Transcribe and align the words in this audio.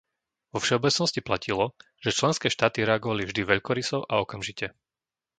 Vo 0.51 0.57
všeobecnosti 0.63 1.21
platilo, 1.27 1.65
že 2.03 2.17
členské 2.19 2.47
štáty 2.55 2.79
reagovali 2.89 3.21
vždy 3.25 3.41
veľkoryso 3.51 3.99
a 4.11 4.17
okamžite. 4.25 4.67